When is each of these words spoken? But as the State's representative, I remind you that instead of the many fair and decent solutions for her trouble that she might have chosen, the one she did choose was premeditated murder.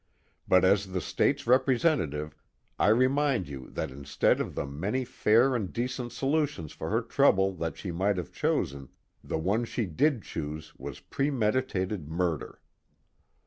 But 0.47 0.65
as 0.65 0.93
the 0.93 0.99
State's 0.99 1.45
representative, 1.45 2.35
I 2.79 2.87
remind 2.87 3.47
you 3.47 3.69
that 3.69 3.91
instead 3.91 4.41
of 4.41 4.55
the 4.55 4.65
many 4.65 5.05
fair 5.05 5.55
and 5.55 5.71
decent 5.71 6.11
solutions 6.11 6.71
for 6.71 6.89
her 6.89 7.03
trouble 7.03 7.53
that 7.57 7.77
she 7.77 7.91
might 7.91 8.17
have 8.17 8.31
chosen, 8.33 8.89
the 9.23 9.37
one 9.37 9.63
she 9.63 9.85
did 9.85 10.23
choose 10.23 10.73
was 10.75 11.01
premeditated 11.01 12.09
murder. 12.09 12.61